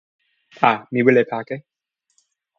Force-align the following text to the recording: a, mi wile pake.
a, 0.69 0.71
mi 0.91 0.99
wile 1.05 1.23
pake. 1.31 1.55